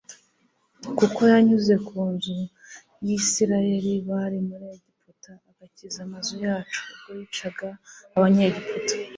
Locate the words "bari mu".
4.09-4.57